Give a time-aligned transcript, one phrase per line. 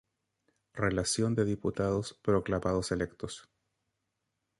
[0.73, 3.51] Relación de diputados proclamados electos.